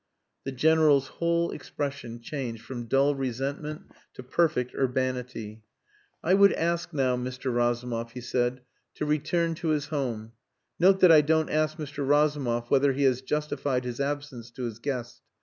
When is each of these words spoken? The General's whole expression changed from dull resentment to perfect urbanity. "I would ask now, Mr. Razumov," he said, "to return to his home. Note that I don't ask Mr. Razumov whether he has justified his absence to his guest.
The 0.45 0.51
General's 0.51 1.09
whole 1.09 1.51
expression 1.51 2.21
changed 2.21 2.63
from 2.63 2.85
dull 2.85 3.13
resentment 3.13 3.83
to 4.15 4.23
perfect 4.23 4.73
urbanity. 4.73 5.61
"I 6.23 6.33
would 6.33 6.53
ask 6.53 6.91
now, 6.91 7.15
Mr. 7.17 7.53
Razumov," 7.53 8.13
he 8.13 8.21
said, 8.21 8.61
"to 8.95 9.05
return 9.05 9.53
to 9.53 9.67
his 9.67 9.89
home. 9.89 10.31
Note 10.79 11.01
that 11.01 11.11
I 11.11 11.21
don't 11.21 11.51
ask 11.51 11.77
Mr. 11.77 12.03
Razumov 12.03 12.71
whether 12.71 12.93
he 12.93 13.03
has 13.03 13.21
justified 13.21 13.83
his 13.85 13.99
absence 13.99 14.49
to 14.49 14.63
his 14.63 14.79
guest. 14.79 15.21